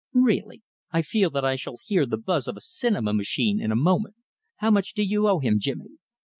[0.13, 3.75] Really, I feel that I shall hear the buzz of a cinema machine in a
[3.75, 4.15] moment.
[4.55, 5.99] How much do you owe him, Jimmy?"